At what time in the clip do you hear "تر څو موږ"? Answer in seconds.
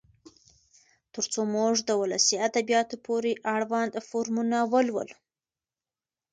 1.13-1.73